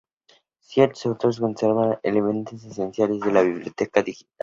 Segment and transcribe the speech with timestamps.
[0.61, 4.33] Ciertos autores observan los elementos esenciales de la biblioteca digital.